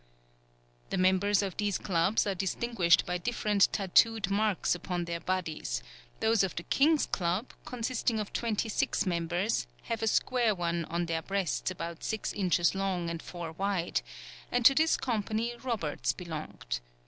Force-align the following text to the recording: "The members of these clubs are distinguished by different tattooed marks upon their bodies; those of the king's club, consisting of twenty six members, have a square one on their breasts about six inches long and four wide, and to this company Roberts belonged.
"The 0.89 0.97
members 0.97 1.43
of 1.43 1.57
these 1.57 1.77
clubs 1.77 2.25
are 2.25 2.33
distinguished 2.33 3.05
by 3.05 3.19
different 3.19 3.71
tattooed 3.71 4.31
marks 4.31 4.73
upon 4.73 5.05
their 5.05 5.19
bodies; 5.19 5.83
those 6.21 6.41
of 6.43 6.55
the 6.55 6.63
king's 6.63 7.05
club, 7.05 7.53
consisting 7.65 8.19
of 8.19 8.33
twenty 8.33 8.67
six 8.67 9.05
members, 9.05 9.67
have 9.83 10.01
a 10.01 10.07
square 10.07 10.55
one 10.55 10.85
on 10.85 11.05
their 11.05 11.21
breasts 11.21 11.69
about 11.69 12.03
six 12.03 12.33
inches 12.33 12.73
long 12.73 13.11
and 13.11 13.21
four 13.21 13.51
wide, 13.51 14.01
and 14.51 14.65
to 14.65 14.73
this 14.73 14.97
company 14.97 15.55
Roberts 15.61 16.13
belonged. 16.13 16.79